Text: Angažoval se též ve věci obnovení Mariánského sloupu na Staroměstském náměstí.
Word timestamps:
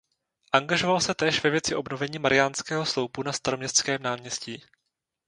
Angažoval 0.51 1.01
se 1.01 1.13
též 1.13 1.43
ve 1.43 1.49
věci 1.49 1.75
obnovení 1.75 2.19
Mariánského 2.19 2.85
sloupu 2.85 3.23
na 3.23 3.33
Staroměstském 3.33 4.01
náměstí. 4.01 4.63